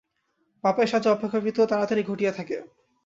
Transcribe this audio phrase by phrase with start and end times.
[0.63, 2.57] পাপের সাজা অপেক্ষাকৃত তাড়াতাড়ি ঘটিয়া থাকে।